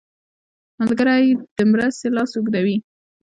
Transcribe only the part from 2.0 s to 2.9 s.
لاس اوږدوي